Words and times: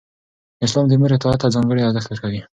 اسلام 0.65 0.85
د 0.87 0.93
مور 0.99 1.11
اطاعت 1.17 1.39
ته 1.41 1.47
ځانګړی 1.55 1.81
ارزښت 1.83 2.07
ورکوي. 2.11 2.41